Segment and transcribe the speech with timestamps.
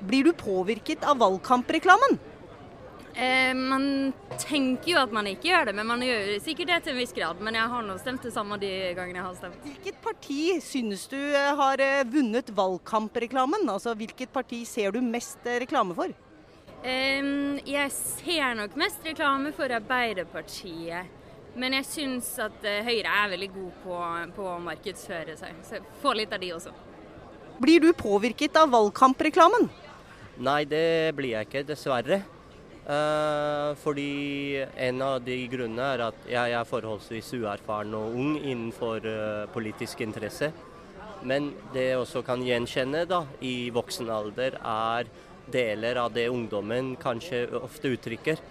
[0.00, 2.18] Blir du påvirket av valgkampreklamen?
[3.14, 6.94] Eh, man tenker jo at man ikke gjør det, men man gjør sikkert det til
[6.94, 7.40] en viss grad.
[7.44, 9.64] Men jeg har nå stemt det samme de gangene jeg har stemt.
[9.66, 13.68] Hvilket parti synes du eh, har eh, vunnet valgkampreklamen?
[13.68, 16.14] Altså hvilket parti ser du mest eh, reklame for?
[16.82, 17.28] Eh,
[17.68, 21.18] jeg ser nok mest reklame for Arbeiderpartiet.
[21.52, 23.96] Men jeg syns at Høyre er veldig god på,
[24.38, 25.58] på å markedsføre seg.
[25.68, 26.72] Så få litt av de også.
[27.60, 29.68] Blir du påvirket av valgkampreklamen?
[30.42, 32.16] Nei, det blir jeg ikke, dessverre.
[32.82, 39.06] Eh, fordi en av de grunnene er at jeg er forholdsvis uerfaren og ung innenfor
[39.06, 40.50] eh, politisk interesse.
[41.22, 45.06] Men det jeg også kan gjenkjenne da, i voksen alder, er
[45.52, 48.42] deler av det ungdommen kanskje ofte uttrykker.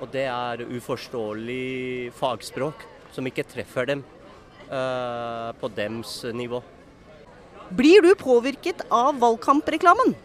[0.00, 2.82] Og det er uforståelig fagspråk
[3.14, 4.02] som ikke treffer dem
[4.66, 6.64] eh, på dems nivå.
[7.70, 10.18] Blir du påvirket av valgkampreklamen?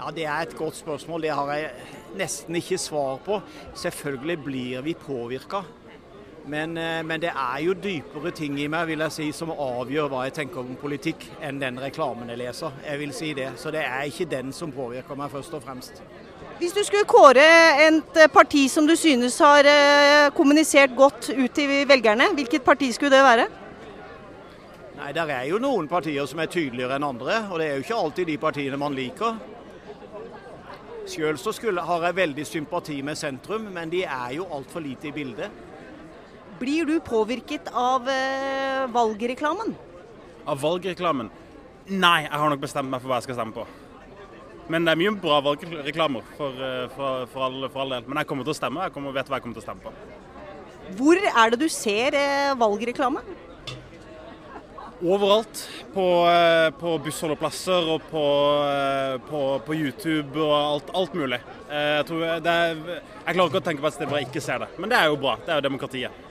[0.00, 1.22] Ja, Det er et godt spørsmål.
[1.22, 1.70] Det har jeg
[2.16, 3.40] nesten ikke svar på.
[3.74, 5.62] Selvfølgelig blir vi påvirka.
[6.46, 10.08] Men, eh, men, det er jo dypere ting i meg vil jeg si, som avgjør
[10.08, 12.72] hva jeg tenker om politikk, enn den reklamen jeg leser.
[12.86, 13.50] Jeg vil si det.
[13.56, 16.02] Så det er ikke den som påvirker meg først og fremst.
[16.58, 17.44] Hvis du skulle kåre
[17.84, 23.16] et parti som du synes har eh, kommunisert godt ut til velgerne, hvilket parti skulle
[23.16, 23.46] det være?
[24.96, 27.84] Nei, Det er jo noen partier som er tydeligere enn andre, og det er jo
[27.84, 29.36] ikke alltid de partiene man liker.
[31.10, 35.10] Sjøl så skulle, har jeg veldig sympati med sentrum, men de er jo altfor lite
[35.10, 35.50] i bildet.
[36.60, 39.74] Blir du påvirket av eh, valgreklamen?
[40.46, 41.30] Av valgreklamen?
[41.90, 43.66] Nei, jeg har nok bestemt meg for hva jeg skal stemme på.
[44.70, 48.06] Men det er mye bra valgreklamer for, eh, for, for, all, for all del.
[48.06, 49.86] Men jeg kommer til å stemme, jeg kommer, vet hva jeg kommer til å stemme
[49.88, 49.94] på.
[51.00, 53.24] Hvor er det du ser eh, valgreklame?
[55.00, 55.64] Overalt.
[55.94, 58.24] På, eh, på bussholdeplasser og på,
[58.62, 61.40] eh, på, på, YouTube og alt, alt mulig.
[61.66, 64.62] Eh, jeg, er, jeg, klarer ikke å tenke på et sted hvor jeg ikke ser
[64.62, 64.68] det.
[64.78, 65.34] Men det er jo bra.
[65.42, 66.28] Det er jo demokratiet.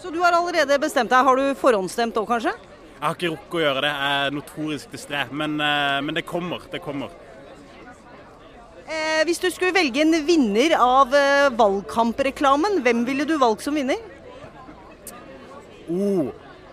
[0.00, 1.28] Så du har allerede bestemt deg.
[1.28, 2.56] Har du forhåndsstemt òg, kanskje?
[2.96, 3.94] Jeg har ikke rukket å gjøre det.
[3.94, 5.24] Jeg er notorisk distré.
[5.30, 6.66] Men, men det kommer.
[6.72, 7.14] Det kommer.
[8.90, 11.14] Eh, hvis du skulle velge en vinner av
[11.54, 14.00] valgkampreklamen, hvem ville du valgt som vinner?
[15.90, 16.30] Oh,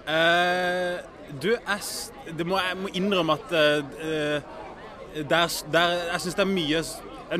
[0.07, 1.03] Uh,
[1.41, 4.55] du, jeg, må, jeg, må, innrømme at uh,
[5.17, 6.81] der, der, jeg syns det er mye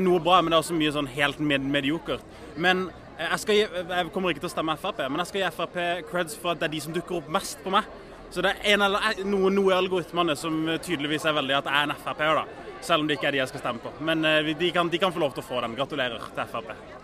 [0.02, 2.24] noe bra, men det er også mye sånn helt med, mediokert.
[2.60, 2.88] Men
[3.18, 5.78] jeg, skal, jeg kommer ikke til å stemme Frp, men jeg skal gi Frp
[6.10, 7.88] creds for at det er de som dukker opp mest på meg.
[8.30, 11.80] Så det er en eller noe, noe i algoritmene som tydeligvis er veldig at jeg
[11.80, 12.72] er en Frp-er, da.
[12.84, 13.94] Selv om det ikke er de jeg skal stemme på.
[14.04, 15.78] Men uh, de, kan, de kan få lov til å få den.
[15.78, 16.97] Gratulerer til Frp.